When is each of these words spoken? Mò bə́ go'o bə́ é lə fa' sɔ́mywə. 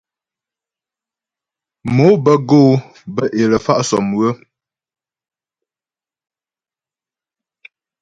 Mò 1.95 2.07
bə́ 2.23 2.37
go'o 2.47 2.73
bə́ 3.13 3.27
é 3.41 3.43
lə 3.51 3.57
fa' 3.65 3.85
sɔ́mywə. 3.89 4.29